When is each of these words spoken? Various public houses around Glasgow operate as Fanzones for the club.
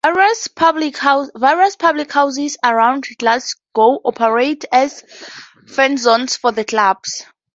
Various 0.03 0.47
public 0.47 0.97
houses 0.97 2.57
around 2.63 3.05
Glasgow 3.19 3.99
operate 4.03 4.65
as 4.71 5.03
Fanzones 5.69 6.35
for 6.39 6.51
the 6.51 6.65
club. 6.65 7.03